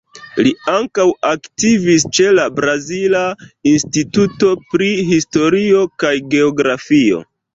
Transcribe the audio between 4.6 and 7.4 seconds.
pri Historio kaj Geografio.